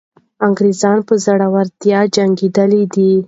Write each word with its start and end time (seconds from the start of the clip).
انګریزان 0.47 0.97
په 1.07 1.13
زړورتیا 1.25 1.99
جنګېدلي 2.15 2.83
دي. 2.93 3.11